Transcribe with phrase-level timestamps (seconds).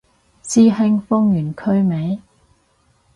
[0.43, 2.19] 師兄封完區未